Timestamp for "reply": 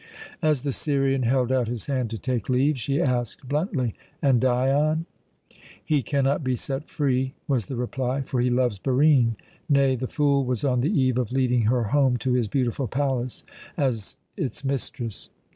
7.75-8.21